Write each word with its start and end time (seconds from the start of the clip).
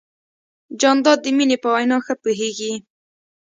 جانداد 0.79 1.19
د 1.23 1.27
مینې 1.37 1.57
په 1.63 1.69
وینا 1.75 1.97
ښه 2.05 2.13
پوهېږي. 2.21 2.73